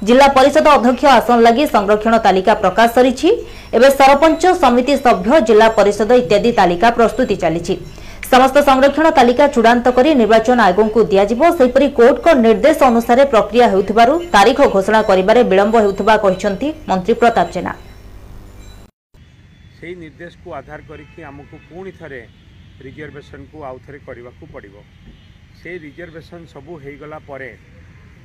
ଜିଲ୍ଲା 0.08 0.28
ପରିଷଦ 0.38 0.66
ଅଧ୍ୟକ୍ଷ 0.78 1.04
ଆସନ 1.20 1.38
ଲାଗି 1.48 1.64
ସଂରକ୍ଷଣ 1.76 2.14
ତାଲିକା 2.26 2.54
ପ୍ରକାଶ 2.64 2.90
ସରିଛି 2.98 3.30
ଏବେ 3.78 3.90
ସରପଞ୍ଚ 4.00 4.44
ସମିତି 4.64 4.94
ସଭ୍ୟ 5.06 5.34
ଜିଲ୍ଲା 5.48 5.68
ପରିଷଦ 5.80 6.10
ଇତ୍ୟାଦି 6.24 6.50
ତାଲିକା 6.60 6.88
ପ୍ରସ୍ତୁତି 7.00 7.36
ଚାଲିଛି 7.44 7.74
ସମସ୍ତ 8.32 8.62
ସଂରକ୍ଷଣ 8.68 9.10
ତାଲିକା 9.16 9.46
ଚୂଡ଼ାନ୍ତ 9.56 9.92
କରି 9.96 10.12
ନିର୍ବାଚନ 10.20 10.62
ଆୟୋଗଙ୍କୁ 10.72 11.02
ଦିଆଯିବ 11.14 11.48
ସେହିପରି 11.56 11.88
କୋର୍ଟଙ୍କ 11.98 12.36
ନିର୍ଦ୍ଦେଶ 12.44 12.86
ଅନୁସାରେ 12.90 13.26
ପ୍ରକ୍ରିୟା 13.34 13.66
ହେଉଥିବାରୁ 13.74 14.14
ତାରିଖ 14.36 14.68
ଘୋଷଣା 14.76 15.02
କରିବାରେ 15.10 15.44
ବିଳମ୍ବ 15.54 15.82
ହେଉଥିବା 15.86 16.16
କହିଛନ୍ତି 16.26 16.70
ମନ୍ତ୍ରୀ 16.92 17.16
ପ୍ରତାପ 17.24 17.56
ଜେନା 17.56 17.74
ସେହି 19.80 19.98
ନିର୍ଦ୍ଦେଶକୁ 20.06 20.56
ଆଧାର 20.62 20.82
କରିକି 20.94 21.26
ଆମକୁ 21.32 21.60
ପୁଣି 21.74 21.94
ଥରେ 22.00 22.22
ରିଜର୍ଭେସନକୁ 22.88 23.66
ଆଉ 23.72 23.78
ଥରେ 23.90 24.00
କରିବାକୁ 24.08 24.50
ପଡ଼ିବ 24.54 24.86
ସେ 25.64 25.76
ରିଜର୍ଭେସନ 25.86 26.42
ସବୁ 26.56 26.80
ହୋଇଗଲା 26.86 27.20
ପରେ 27.34 27.52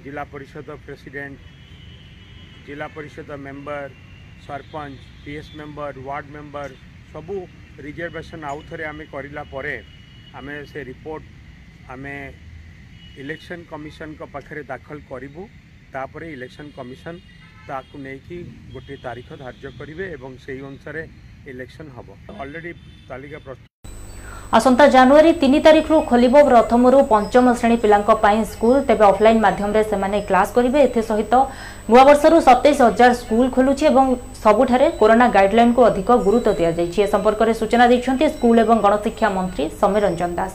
ଜିଲ୍ଲା 0.04 0.24
ପରିଷଦ 0.34 0.78
ପ୍ରେସିଡେଣ୍ଟ 0.86 2.66
ଜିଲ୍ଲା 2.68 2.88
ପରିଷଦ 2.96 3.28
member 3.46 3.84
sarpanch 4.46 4.96
PS 5.24 5.50
member 5.60 5.92
ward 6.10 6.26
member 6.38 6.68
ସବୁ 7.12 7.36
ରିଜର୍ଭେସନ୍ 7.84 8.44
ଆଉ 8.50 8.60
ଥରେ 8.68 8.84
ଆମେ 8.90 9.04
କରିଲା 9.12 9.42
ପରେ 9.52 9.72
ଆମେ 10.40 10.54
ସେ 10.72 10.80
ରିପୋର୍ଟ 10.90 11.24
ଆମେ 11.96 12.14
ଇଲେକ୍ସନ୍ 13.24 13.66
କମିଶନଙ୍କ 13.72 14.22
ପାଖରେ 14.36 14.62
ଦାଖଲ 14.72 14.98
କରିବୁ 15.12 15.42
ତାପରେ 15.96 16.30
ଇଲେକ୍ସନ୍ 16.36 16.72
କମିଶନ 16.78 17.14
ତାକୁ 17.68 17.94
ନେଇକି 18.08 18.38
ଗୋଟିଏ 18.76 18.98
ତାରିଖ 19.06 19.28
ଧାର୍ଯ୍ୟ 19.44 19.70
କରିବେ 19.82 20.04
ଏବଂ 20.16 20.32
ସେଇ 20.46 20.60
ଅନୁସାରେ 20.72 21.06
ଇଲେକ୍ସନ୍ 21.54 21.96
ହେବ 21.98 22.18
ଅଲରେଡ଼ି 22.46 22.72
ତାଲିକା 23.12 23.38
ପ୍ରସ୍ତୁତ 23.48 23.74
আসন্তা 24.58 24.84
জানুয়ারি 24.96 25.30
তিন 25.42 25.52
তারিখর 25.66 25.94
খোলব 26.10 26.34
প্রথমর 26.50 26.94
পঞ্চম 27.12 27.44
শ্রেণী 27.58 27.76
পিলাঙ্ 27.84 28.04
স্কুল 28.52 28.76
তবে 28.88 29.04
অফলাইন 29.12 29.38
মাধ্যমে 29.44 29.80
সে 29.90 30.18
ক্লাস 30.28 30.48
করবে 30.56 30.78
এসহ 30.86 31.18
নূবর্ষর 31.90 32.32
সতেইশ 32.48 32.78
হাজার 32.86 33.10
স্কুল 33.22 33.44
খোলুছে 33.54 33.84
এবং 33.92 34.04
সবুঠার 34.44 34.82
করোনা 35.00 35.26
গাইডলাইন 35.36 35.70
কু 35.76 35.80
অধিক 35.90 36.08
গুরুত্ব 36.26 36.48
দিয়াযাই 36.58 36.88
এ 37.04 37.06
সম্পর্কের 37.14 37.58
সূচনা 37.60 37.84
দিয়েছেন 37.90 38.14
স্কুল 38.36 38.56
এবং 38.64 38.76
গণশিক্ষা 38.84 39.28
মন্ত্রী 39.38 39.62
সমীর 39.80 40.02
রঞ্জন 40.06 40.32
দাস 40.40 40.54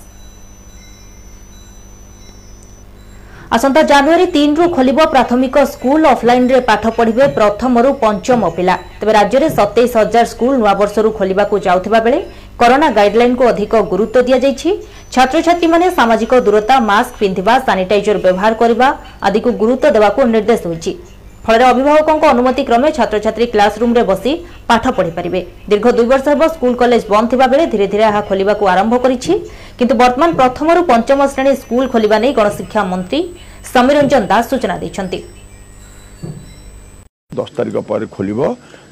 আসন্তা 3.56 3.82
জানুয়ারি 3.92 4.26
তিনরু 4.38 4.64
খোলব 4.78 5.00
প্রাথমিক 5.14 5.54
স্কুল 5.74 6.02
অফলাইনরে 6.14 6.58
পাঠ 6.70 6.84
পড়বে 6.98 7.24
প্রথমর 7.38 7.86
পঞ্চম 8.04 8.40
পিলা 8.58 8.76
তবে 9.00 9.12
রাজ্যের 9.20 9.44
সতেইশ 9.58 9.92
হাজার 10.02 10.26
স্কুল 10.34 10.54
নূবর্ষর 10.62 11.06
খোলা 11.18 11.46
যাওয়া 11.68 12.00
বেড়ে 12.06 12.20
କରୋନା 12.60 12.88
ଗାଇଡ୍ଲାଇନ୍କୁ 12.98 13.44
ଅଧିକ 13.54 13.74
ଗୁରୁତ୍ୱ 13.92 14.26
ଦିଆଯାଇଛି 14.28 14.70
ଛାତ୍ରଛାତ୍ରୀମାନେ 15.16 15.86
ସାମାଜିକ 16.00 16.32
ଦୂରତା 16.48 16.76
ମାସ୍କ 16.90 17.14
ପିନ୍ଧିବା 17.22 17.54
ସାନିଟାଇଜର 17.68 18.18
ବ୍ୟବହାର 18.26 18.54
କରିବା 18.62 18.88
ଆଦିକୁ 19.28 19.50
ଗୁରୁତ୍ୱ 19.62 19.94
ଦେବାକୁ 19.96 20.20
ନିର୍ଦ୍ଦେଶ 20.36 20.62
ହୋଇଛି 20.72 20.92
ଫଳରେ 21.46 21.64
ଅଭିଭାବକଙ୍କ 21.74 22.24
ଅନୁମତି 22.34 22.62
କ୍ରମେ 22.70 22.90
ଛାତ୍ରଛାତ୍ରୀ 22.98 23.46
କ୍ଲାସରୁମ୍ରେ 23.54 24.04
ବସି 24.10 24.32
ପାଠ 24.70 24.84
ପଢ଼ିପାରିବେ 24.98 25.40
ଦୀର୍ଘ 25.70 25.86
ଦୁଇ 25.98 26.08
ବର୍ଷ 26.12 26.26
ହେବ 26.34 26.44
ସ୍କୁଲ 26.56 26.74
କଲେଜ 26.82 27.02
ବନ୍ଦ 27.14 27.26
ଥିବାବେଳେ 27.34 27.64
ଧୀରେ 27.72 27.88
ଧୀରେ 27.94 28.04
ଏହା 28.12 28.22
ଖୋଲିବାକୁ 28.30 28.64
ଆରମ୍ଭ 28.74 28.94
କରିଛି 29.04 29.34
କିନ୍ତୁ 29.78 29.94
ବର୍ତ୍ତମାନ 30.02 30.30
ପ୍ରଥମରୁ 30.40 30.80
ପଞ୍ଚମ 30.92 31.20
ଶ୍ରେଣୀ 31.34 31.52
ସ୍କୁଲ 31.64 31.86
ଖୋଲିବା 31.94 32.18
ନେଇ 32.24 32.32
ଗଣଶିକ୍ଷା 32.40 32.82
ମନ୍ତ୍ରୀ 32.94 33.20
ସମୀରଞ୍ଜନ 33.74 34.24
ଦାସ 34.32 34.44
ସୂଚନା 34.52 34.76
ଦେଇଛନ୍ତି 34.84 35.20
ଦଶ 37.42 37.52
ତାରିଖ 37.58 37.76
ପରେ 37.90 38.06
ଖୋଲିବ 38.16 38.40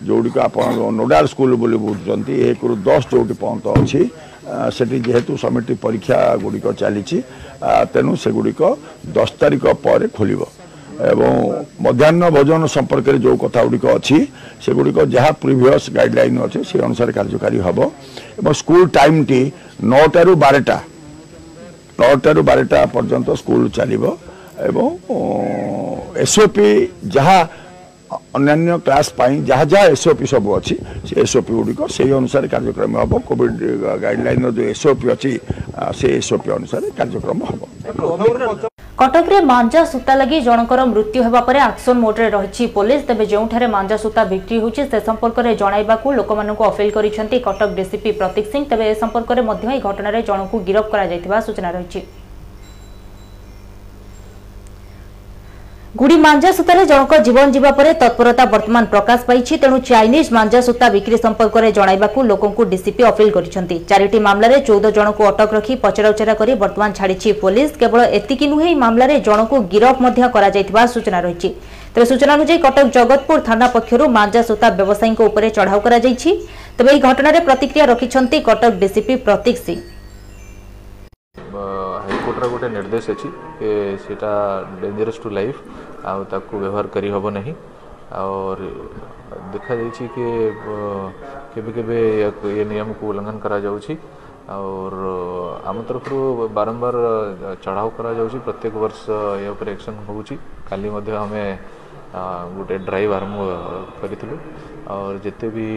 ଯେଉଁଠିକ 0.10 0.36
ଆପଣ 0.48 0.66
ନୋଡାଲ 1.00 1.24
ସ୍କୁଲ 1.34 1.52
ବୋଲି 1.62 1.78
ବୁଝୁଛନ୍ତି 1.86 2.34
ଏକରୁ 2.50 2.74
ଦଶ 2.90 3.02
ଯେଉଁଠି 3.14 3.36
ପର୍ଯ୍ୟନ୍ତ 3.44 3.66
ଅଛି 3.80 4.02
ସେଠି 4.78 4.98
ଯେହେତୁ 5.08 5.32
ସମିଟି 5.44 5.74
ପରୀକ୍ଷା 5.86 6.18
ଗୁଡ଼ିକ 6.44 6.66
ଚାଲିଛି 6.82 7.18
ତେଣୁ 7.94 8.12
ସେଗୁଡ଼ିକ 8.24 8.60
ଦଶ 9.18 9.30
ତାରିଖ 9.42 9.64
ପରେ 9.86 10.06
ଖୋଲିବ 10.18 10.42
ଏବଂ 11.14 11.30
ମଧ୍ୟାହ୍ନ 11.86 12.22
ଭୋଜନ 12.36 12.62
ସମ୍ପର୍କରେ 12.76 13.18
ଯେଉଁ 13.26 13.38
କଥା 13.44 13.60
ଗୁଡ଼ିକ 13.68 13.86
ଅଛି 13.98 14.18
ସେଗୁଡ଼ିକ 14.66 14.98
ଯାହା 15.16 15.32
ପ୍ରିଭିଅସ୍ 15.44 15.86
ଗାଇଡ଼ଲାଇନ୍ 15.96 16.36
ଅଛି 16.46 16.60
ସେ 16.70 16.76
ଅନୁସାରେ 16.88 17.12
କାର୍ଯ୍ୟକାରୀ 17.18 17.58
ହେବ 17.68 17.78
ଏବଂ 18.40 18.52
ସ୍କୁଲ 18.62 18.80
ଟାଇମ୍ଟି 18.98 19.42
ନଅଟାରୁ 19.92 20.34
ବାରଟା 20.44 20.78
ନଅଟାରୁ 22.02 22.42
ବାରଟା 22.50 22.80
ପର୍ଯ୍ୟନ୍ତ 22.96 23.30
ସ୍କୁଲ 23.42 23.62
ଚାଲିବ 23.78 24.04
ଏବଂ 24.70 24.84
ଏସ୍ଓପି 26.24 26.70
ଯାହା 27.16 27.40
ଅନ୍ୟାନ୍ୟ 28.38 28.74
କ୍ଲାସ୍ 28.86 29.12
ପାଇଁ 29.20 29.36
ଯାହା 29.50 29.64
ଯାହା 29.74 29.86
ଏସ୍ଓପି 29.94 30.26
ସବୁ 30.32 30.50
ଅଛି 30.58 30.76
ସେ 31.10 31.14
ଏସ୍ଓପି 31.22 31.54
ଗୁଡ଼ିକ 31.60 31.88
ସେହି 31.96 32.12
ଅନୁସାରେ 32.18 32.48
କାର୍ଯ୍ୟକ୍ରମ 32.54 32.92
ହେବ 33.02 33.14
କୋଭିଡ଼ 33.30 33.62
ଗାଇଡ଼ଲାଇନ୍ର 34.04 34.50
ଯେଉଁ 34.58 34.68
ଏସ୍ଓପି 34.74 35.06
ଅଛି 35.16 35.32
ସେ 36.00 36.08
ଏସ୍ଓପି 36.20 36.50
ଅନୁସାରେ 36.58 36.88
କାର୍ଯ୍ୟକ୍ରମ 37.00 37.40
ହେବ 37.50 37.62
କଟକରେ 39.02 39.40
ମାଞ୍ଜା 39.50 39.82
ସୂତା 39.92 40.14
ଲାଗି 40.22 40.38
ଜଣଙ୍କର 40.48 40.82
ମୃତ୍ୟୁ 40.94 41.20
ହେବା 41.26 41.42
ପରେ 41.50 41.60
ଆକ୍ସନ୍ 41.66 42.00
ମୋଡ୍ରେ 42.04 42.28
ରହିଛି 42.36 42.68
ପୋଲିସ 42.76 43.02
ତେବେ 43.12 43.26
ଯେଉଁଠାରେ 43.34 43.68
ମାଞ୍ଜା 43.76 43.98
ସୂତା 44.04 44.24
ବିକ୍ରି 44.34 44.58
ହେଉଛି 44.64 44.82
ସେ 44.92 45.00
ସମ୍ପର୍କରେ 45.10 45.54
ଜଣାଇବାକୁ 45.62 46.08
ଲୋକମାନଙ୍କୁ 46.20 46.64
ଅପିଲ 46.72 46.90
କରିଛନ୍ତି 46.98 47.38
କଟକ 47.48 47.70
ଡିସିପି 47.82 48.12
ପ୍ରତୀକ 48.22 48.46
ସିଂ 48.54 48.64
ତେବେ 48.72 48.86
ଏ 48.94 48.96
ସମ୍ପର୍କରେ 49.04 49.42
ମଧ୍ୟ 49.50 49.64
ଏହି 49.74 49.80
ଘଟଣାରେ 49.90 50.20
ଜଣଙ୍କୁ 50.30 50.58
ଗିରଫ 50.70 50.86
କରାଯାଇଥିବା 50.94 51.38
ସୂଚନା 51.48 51.70
ରହିଛି 51.80 52.00
ଗୁଡ଼ି 55.98 56.16
ମାଞ୍ଜା 56.24 56.50
ସୂତାରେ 56.56 56.84
ଜଣଙ୍କ 56.90 57.18
ଜୀବନ 57.26 57.52
ଯିବା 57.54 57.70
ପରେ 57.78 57.92
ତତ୍ପରତା 58.02 58.44
ବର୍ତ୍ତମାନ 58.50 58.86
ପ୍ରକାଶ 58.92 59.24
ପାଇଛି 59.30 59.56
ତେଣୁ 59.62 59.78
ଚାଇନିଜ୍ 59.90 60.28
ମାଞ୍ଜା 60.36 60.60
ସୂତା 60.68 60.90
ବିକ୍ରି 60.96 61.18
ସମ୍ପର୍କରେ 61.24 61.72
ଜଣାଇବାକୁ 61.78 62.20
ଲୋକଙ୍କୁ 62.32 62.64
ଡିସିପି 62.74 63.04
ଅପିଲ୍ 63.12 63.32
କରିଛନ୍ତି 63.38 63.76
ଚାରିଟି 63.90 64.18
ମାମଲାରେ 64.28 64.58
ଚଉଦ 64.68 64.86
ଜଣଙ୍କୁ 64.98 65.24
ଅଟକ 65.32 65.50
ରଖି 65.58 65.74
ପଚରାଉଚରା 65.86 66.34
କରି 66.42 66.54
ବର୍ତ୍ତମାନ 66.64 66.92
ଛାଡ଼ିଛି 67.00 67.34
ପୋଲିସ 67.42 67.80
କେବଳ 67.82 68.00
ଏତିକି 68.20 68.50
ନୁହେଁ 68.54 68.68
ଏହି 68.70 68.76
ମାମଲାରେ 68.86 69.16
ଜଣଙ୍କୁ 69.30 69.58
ଗିରଫ 69.74 69.96
ମଧ୍ୟ 70.06 70.30
କରାଯାଇଥିବା 70.36 70.86
ସୂଚନା 70.94 71.20
ରହିଛି 71.26 71.50
ତେବେ 71.96 72.06
ସୂଚନା 72.12 72.32
ଅନୁଯାୟୀ 72.38 72.58
କଟକ 72.68 72.86
ଜଗତପୁର 73.00 73.38
ଥାନା 73.50 73.66
ପକ୍ଷରୁ 73.78 74.04
ମାଞ୍ଜା 74.18 74.42
ସୂତା 74.50 74.68
ବ୍ୟବସାୟୀଙ୍କ 74.78 75.20
ଉପରେ 75.30 75.50
ଚଢ଼ାଉ 75.58 75.80
କରାଯାଇଛି 75.86 76.30
ତେବେ 76.78 76.90
ଏହି 76.94 77.00
ଘଟଣାରେ 77.08 77.40
ପ୍ରତିକ୍ରିୟା 77.50 77.86
ରଖିଛନ୍ତି 77.94 78.38
କଟକ 78.52 78.72
ଡିସିପି 78.84 79.16
ପ୍ରତୀକ 79.28 79.56
ସିଂ 79.66 79.78
कोर्टर 82.40 82.52
गोटे 82.52 82.68
निर्देश 82.74 83.10
अच्छी 83.10 83.30
से 84.02 84.16
डेजरस 84.82 85.20
टू 85.24 85.30
लाइफ 85.36 85.56
आवहार 86.08 86.56
व्यवहार 86.60 86.88
करहब 86.96 87.26
ना 87.36 87.42
और 88.18 88.58
देखा 89.54 89.76
जाए 89.76 89.90
कि 90.00 91.60
केबे 91.60 92.00
ये 92.58 92.66
नियम 92.72 92.94
को 93.04 93.10
उल्लंघन 93.12 93.40
कर 93.44 93.52
और 94.56 94.92
आम 95.68 95.82
तरफ 95.92 96.08
बारंबार 96.56 96.96
चढ़ाव 97.64 97.90
कर 98.00 98.40
प्रत्येक 98.48 98.74
वर्ष 98.86 99.06
यह 99.44 99.72
एक्शन 99.74 100.00
होली 100.08 100.40
आम 101.24 101.36
गोटे 102.58 102.78
ड्राइव 102.88 103.14
आरंभ 103.14 104.00
करूँ 104.16 104.40
और 104.96 105.18
जिते 105.24 105.48
भी 105.56 105.68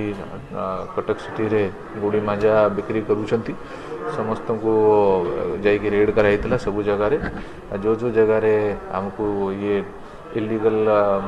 कटक 0.95 1.19
सिटी 1.27 1.49
रे 1.55 1.65
गुड़ी 2.03 2.21
मजा 2.31 2.57
बिक्री 2.79 3.01
करूँ 3.11 3.27
समस्त 4.11 4.51
को 4.65 4.73
जैक 5.63 5.83
रेड 5.95 6.15
कराई 6.15 6.37
सब 6.65 6.81
जगार 6.87 7.15
जो 7.83 7.95
जो 8.03 8.11
जगार 8.19 8.45
आमको 8.99 9.27
ये 9.67 9.85
इलिगल 10.37 10.75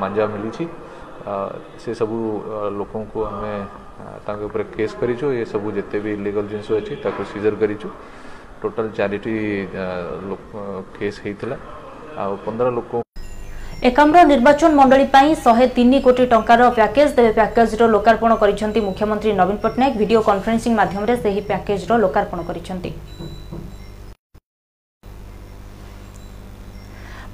मांजा 0.00 0.26
मिली 0.34 0.50
से 1.84 1.94
सब 1.94 2.10
लोक 2.78 2.92
को 3.12 3.22
आम 3.22 3.42
तर 4.26 4.62
केस 4.76 4.94
कर 5.02 5.14
सब 5.52 5.70
जिते 5.74 6.00
भी 6.00 6.12
इलिगल 6.12 6.48
जिनस 6.48 6.70
अच्छी 6.80 6.96
सीजर 7.32 7.54
करोटाल 7.62 8.90
चार 8.98 9.16
केस 10.98 11.22
होता 11.26 11.58
आ 12.24 12.28
पंद्रह 12.46 12.70
लोकों 12.70 13.03
ଏକାମ୍ର 13.88 14.18
ନିର୍ବାଚନ 14.28 14.70
ମଣ୍ଡଳୀ 14.80 15.04
ପାଇଁ 15.14 15.32
ଶହେ 15.46 15.64
ତିନି 15.76 15.98
କୋଟି 16.04 16.24
ଟଙ୍କାର 16.28 16.68
ପ୍ୟାକେଜ୍ 16.76 17.10
ତେବେ 17.16 17.32
ପ୍ୟାକେଜ୍ର 17.38 17.88
ଲୋକାର୍ପଣ 17.94 18.36
କରିଛନ୍ତି 18.42 18.80
ମୁଖ୍ୟମନ୍ତ୍ରୀ 18.86 19.32
ନବୀନ 19.40 19.56
ପଟ୍ଟନାୟକ 19.64 19.92
ଭିଡ଼ିଓ 20.02 20.20
କନ୍ଫରେନ୍ସିଂ 20.28 20.72
ମାଧ୍ୟମରେ 20.78 21.16
ସେହି 21.24 21.42
ପ୍ୟାକେଜ୍ର 21.50 21.92
ଲୋକାର୍ପଣ 22.04 22.38
କରିଛନ୍ତି 22.48 22.90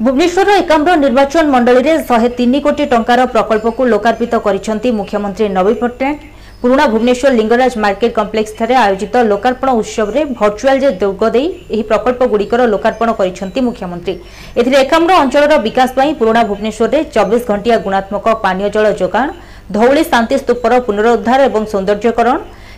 ଭୁବନେଶ୍ୱରର 0.05 0.53
ଏକାମ୍ର 0.65 0.91
ନିର୍ବାଚନ 1.05 1.45
ମଣ୍ଡଳୀରେ 1.55 1.95
ଶହେ 2.11 2.29
ତିନି 2.39 2.61
କୋଟି 2.67 2.85
ଟଙ୍କାର 2.95 3.31
ପ୍ରକଳ୍ପକୁ 3.35 3.83
ଲୋକାର୍ପିତ 3.95 4.35
କରିଛନ୍ତି 4.47 4.89
ମୁଖ୍ୟମନ୍ତ୍ରୀ 5.01 5.49
ନବୀନ 5.59 5.77
ପଟ୍ଟନାୟକ 5.85 6.19
ପୁରୁଣା 6.63 6.85
ଭୁବନେଶ୍ୱର 6.93 7.31
ଲିଙ୍ଗରାଜ 7.39 7.75
ମାର୍କେଟ 7.85 8.13
କମ୍ପ୍ଲେକ୍ସଠାରେ 8.19 8.75
ଆୟୋଜିତ 8.87 9.15
ଲୋକାର୍ପଣ 9.31 9.69
ଉତ୍ସବରେ 9.81 10.21
ଭର୍ଚୁଆଲ୍ରେ 10.41 10.89
ଯୋଗ 11.05 11.21
ଦେଇ 11.37 11.47
ଏହି 11.75 11.83
ପ୍ରକଳ୍ପଗୁଡ଼ିକର 11.91 12.61
ଲୋକାର୍ପଣ 12.75 13.09
କରିଛନ୍ତି 13.21 13.61
ମୁଖ୍ୟମନ୍ତ୍ରୀ 13.69 14.15
ଏଥିରେ 14.61 14.77
ଏକାମ୍ର 14.85 15.11
ଅଞ୍ଚଳର 15.23 15.55
ବିକାଶ 15.67 15.89
ପାଇଁ 16.01 16.11
ପୁରୁଣା 16.21 16.43
ଭୁବନେଶ୍ୱରରେ 16.51 16.99
ଚବିଶ 17.15 17.43
ଘଣ୍ଟିଆ 17.51 17.77
ଗୁଣାତ୍ମକ 17.87 18.27
ପାନୀୟ 18.45 18.67
ଜଳ 18.77 18.87
ଯୋଗାଣ 19.03 19.29
ଧଉଳି 19.77 20.03
ଶାନ୍ତି 20.13 20.35
ସ୍ତୂପର 20.43 20.73
ପୁନରୁଦ୍ଧାର 20.89 21.39
ଏବଂ 21.51 21.65
ସୌନ୍ଦର୍ଯ୍ୟକରଣ 21.73 22.31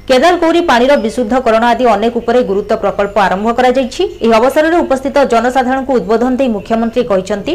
কেদারগৌরী 0.09 0.62
পানির 0.71 0.92
বিশুদ্ধকরণ 1.06 1.62
আদি 1.73 1.85
অনেক 1.97 2.12
উপরে 2.21 2.38
গুরুত্ব 2.50 2.73
প্রকল্প 2.85 3.14
আরম্ভ 3.28 3.47
করা 3.59 3.71
যাই 3.76 3.87
এই 4.25 4.30
অবসরের 4.38 4.75
উপস্থিত 4.85 5.16
জনসাধারণ 5.35 5.82
উদ্বোধন 5.99 6.32
দিয়ে 6.38 6.54
মুখ্যমন্ত্রী 6.56 7.02
কিন্তু 7.11 7.54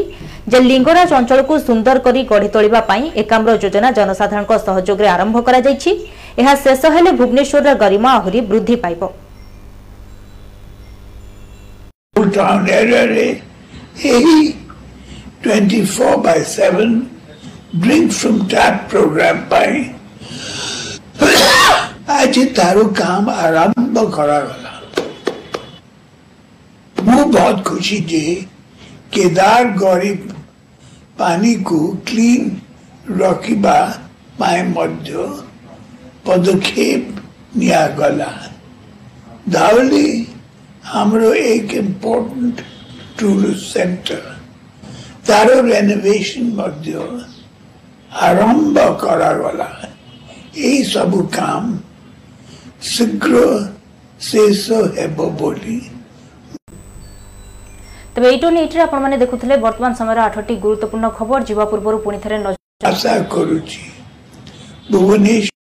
যে 0.51 0.59
লিঙ্গরাজ 0.71 1.09
অঞ্চল 1.19 1.39
সুন্দর 1.67 1.95
করে 2.05 2.19
গড়ি 2.31 2.47
তোলা 2.53 2.81
একাম্র 3.21 3.47
যোজনা 3.63 3.89
জনসাধারণ 3.99 4.45
সহযোগে 4.67 5.05
আরম্ভ 5.15 5.35
করা 5.47 5.59
যাই 5.65 5.75
শেষ 6.63 6.81
হলে 6.95 7.09
ভুবনেশ্বর 7.19 7.63
গরিমা 7.81 8.09
আহরি 8.19 8.39
বৃদ্ধি 8.51 8.75
পাইব 8.83 9.01
ପାଇବ 9.05 9.21
ଏହି 14.05 14.37
24 15.45 16.15
by 16.25 16.37
7 19.75 19.96
આજે 22.19 22.43
તારું 22.57 22.85
કામ 22.99 23.23
આરંભ 23.45 23.95
કરાવેલા 24.17 24.71
હું 27.07 27.19
बहुत 27.33 27.57
खुशी 27.67 27.97
थी 28.09 28.21
केदार 29.13 29.59
गौरी 29.81 30.11
पानी 31.19 31.53
को 31.69 31.79
क्लीन 32.07 32.41
রকিবা 33.21 33.77
পায়ের 34.39 34.67
মধ্য 34.77 35.07
পদক্ষেপ 36.27 37.01
নেওয়া 37.59 37.83
গলা 37.99 38.31
তাহলে 39.53 40.01
हाम्रो 40.93 41.29
एक 41.53 41.67
इम्पोर्टेंट 41.85 42.55
टूरिस्ट 43.19 43.65
सेंटर 43.75 44.21
তারও 45.27 45.57
রেনোভেশন 45.73 46.45
মধ্য 46.59 46.85
আরম্ভ 48.29 48.75
করা 49.03 49.31
গলা 49.43 49.69
এই 50.69 50.77
সব 50.95 51.11
কাম 51.37 51.63
শীঘ্র 52.93 53.31
শেষ 54.29 54.59
ହେବ 54.95 55.17
তবে 58.13 58.25
এইটো 58.33 58.47
ଏଇଟୁ 58.47 58.47
ନେଇଟିରେ 58.57 58.81
ଆପଣମାନେ 58.87 59.15
ଦେଖୁଥିଲେ 59.23 59.55
ବର୍ତ୍ତମାନ 59.65 59.91
ସମୟର 59.99 60.17
ଆଠଟି 60.27 60.53
ଗୁରୁତ୍ୱପୂର୍ଣ୍ଣ 60.65 61.07
ଖବର 61.17 61.41
ଯିବା 61.49 61.63
ପୂର୍ବରୁ 61.71 61.97
ପୁଣି 62.05 62.17
ଥରେ 62.23 62.37
নজৰ 62.45 63.21
କରୁଛି 63.33 63.79
ଭୁବନେଶ୍ୱର 64.91 65.55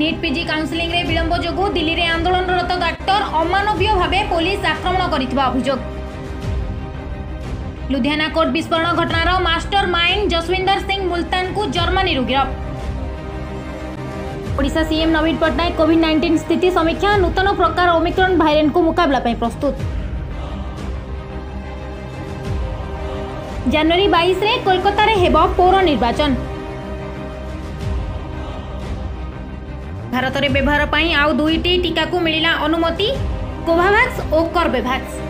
নিট 0.00 0.16
পিজি 0.24 0.42
কাউন্সেলিং 0.50 0.88
ৰে 0.94 1.00
বিলম্ব 1.10 1.32
যোগু 1.46 1.64
দিল্লীৰে 1.76 2.04
আন্দোলনৰত 2.16 2.70
ডাক্তার 2.84 3.20
অমানৱীয় 3.40 3.92
ভাবে 4.00 4.18
পুলিচ 4.32 4.60
আক্ৰমণ 4.74 5.02
কৰিতবা 5.14 5.42
অভিযোগ 5.50 5.78
লুধিয়ানা 7.92 8.26
কোর্ট 8.36 8.50
বিস্ফোরণ 8.56 8.88
ঘটনার 9.00 9.28
মাস্টর 9.48 9.84
মাইন্ড 9.96 10.24
জসবিন্দর 10.34 10.78
সিং 10.88 10.98
মুলতানকু 11.12 11.62
জর্মানিরু 11.76 12.22
গিরফ 12.30 12.48
ଓଡ଼ିଶା 14.58 14.82
ସିଏମ୍ 14.90 15.10
ନବୀନ 15.16 15.36
ପଟ୍ଟନାୟକ 15.42 15.76
କୋଭିଡ୍ 15.78 16.00
ନାଇଣ୍ଟିନ୍ 16.04 16.36
ସ୍ଥିତି 16.44 16.68
ସମୀକ୍ଷା 16.76 17.10
ନୂତନ 17.24 17.48
ପ୍ରକାର 17.58 17.88
ଓମିକ୍ରନ୍ 17.98 18.34
ଭାଇରାଣ୍ଟକୁ 18.40 18.80
ମୁକାବିଲା 18.86 19.20
ପାଇଁ 19.26 19.34
ପ୍ରସ୍ତୁତ 19.42 19.74
ଜାନୁଆରୀ 23.74 24.06
ବାଇଶରେ 24.16 24.52
କୋଲକାତାରେ 24.66 25.14
ହେବ 25.22 25.36
ପୌର 25.58 25.74
ନିର୍ବାଚନ 25.90 26.30
ଭାରତରେ 30.16 30.48
ବ୍ୟବହାର 30.58 30.82
ପାଇଁ 30.96 31.08
ଆଉ 31.22 31.30
ଦୁଇଟି 31.42 31.72
ଟିକାକୁ 31.86 32.26
ମିଳିଲା 32.26 32.52
ଅନୁମତି 32.68 33.08
କୋଭାଭ୍ୟାକ୍ସ 33.70 34.16
ଓ 34.36 34.38
କର୍ବେଭାକ୍ସ 34.58 35.24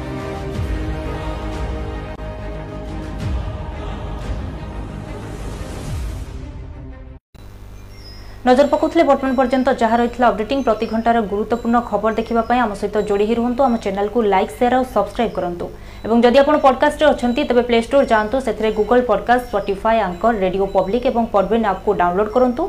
নজর 8.49 8.67
পকাউলে 8.73 9.03
বর্তমান 9.11 9.35
পর্যন্ত 9.41 9.67
যা 9.83 9.89
রয়েছে 10.01 10.21
অপডেটিং 10.31 10.59
প্রতি 10.67 10.85
ঘণ্টার 10.93 11.17
গুরুত্বপূর্ণ 11.33 11.77
খবর 11.91 12.11
দেখা 12.19 12.33
আম 12.65 12.71
সহ 12.81 12.89
যোড়ি 13.09 13.25
রুহতু 13.39 13.61
আম 13.69 13.75
চ্যানেলকে 13.85 14.19
লাইক 14.35 14.49
সেয়ার 14.59 14.75
ও 14.81 14.85
সবসক্রাইব 14.95 15.31
করতু 15.37 15.67
এবং 16.07 16.17
যদি 16.25 16.37
আপনার 16.43 16.61
পডকাস্টে 16.67 17.05
অনেক 17.13 17.45
তবে 17.51 17.63
প্লে 17.69 17.79
স্টোর 17.87 18.03
যাতে 18.13 18.37
সেথে 18.47 18.65
Google 18.79 19.01
podcast 19.11 19.45
Spotify 19.51 19.97
Anchor 20.09 20.33
radio 20.45 20.65
public 20.77 21.03
এবং 21.13 21.23
পডবিন 21.35 21.63
আপকু 21.73 21.91
download 22.01 22.29
করতু 22.35 22.63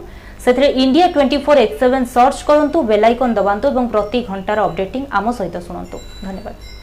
সেথে 0.45 0.63
India 0.83 1.07
twenty 1.15 1.37
four 1.45 1.55
X 1.65 1.77
seven 1.81 2.03
search 2.15 2.37
করতু 2.49 2.77
bell icon 2.91 3.29
দবাতু 3.37 3.65
এবং 3.73 3.83
প্রতি 3.93 4.19
ঘণ্টার 4.29 4.59
অপডেটিং 4.67 5.01
আম 5.17 5.25
সহ 5.37 5.47
শুণতু 5.67 5.97
ধন্যবাদ 6.27 6.78